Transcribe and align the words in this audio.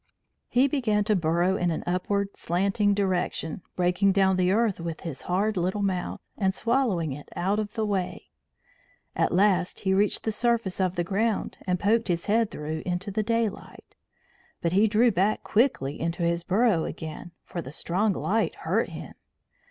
He 0.49 0.67
began 0.67 1.03
to 1.03 1.15
burrow 1.15 1.57
in 1.57 1.69
an 1.69 1.83
upward, 1.85 2.35
slanting 2.35 2.95
direction, 2.95 3.61
breaking 3.75 4.13
down 4.13 4.35
the 4.35 4.51
earth 4.51 4.79
with 4.79 5.01
his 5.01 5.21
hard 5.21 5.55
little 5.57 5.83
mouth, 5.83 6.21
and 6.39 6.55
swallowing 6.55 7.11
it 7.11 7.29
out 7.35 7.59
of 7.59 7.73
the 7.75 7.85
way. 7.85 8.31
At 9.15 9.31
last 9.31 9.81
he 9.81 9.93
reached 9.93 10.23
the 10.23 10.31
surface 10.31 10.81
of 10.81 10.95
the 10.95 11.03
ground 11.03 11.59
and 11.67 11.79
poked 11.79 12.07
his 12.07 12.25
head 12.25 12.49
through 12.49 12.81
into 12.83 13.11
the 13.11 13.21
daylight. 13.21 13.93
But 14.59 14.73
he 14.73 14.87
drew 14.87 15.11
back 15.11 15.43
quickly 15.43 16.01
into 16.01 16.23
his 16.23 16.43
burrow 16.43 16.85
again, 16.85 17.29
for 17.43 17.61
the 17.61 17.71
strong 17.71 18.13
light 18.13 18.55
hurt 18.55 18.89
him. 18.89 19.13